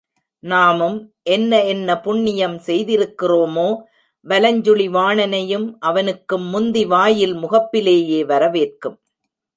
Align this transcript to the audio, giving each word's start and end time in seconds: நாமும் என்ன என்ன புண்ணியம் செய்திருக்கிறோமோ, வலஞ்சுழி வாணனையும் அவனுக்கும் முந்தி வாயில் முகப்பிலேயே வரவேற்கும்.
நாமும் 0.43 0.95
என்ன 1.23 1.65
என்ன 1.65 1.99
புண்ணியம் 1.99 2.55
செய்திருக்கிறோமோ, 2.65 3.67
வலஞ்சுழி 4.25 4.87
வாணனையும் 4.89 5.67
அவனுக்கும் 5.79 6.47
முந்தி 6.47 6.85
வாயில் 6.85 7.35
முகப்பிலேயே 7.35 8.21
வரவேற்கும். 8.25 8.97